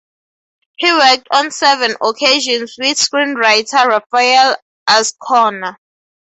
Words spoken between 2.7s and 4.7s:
with screenwriter Rafael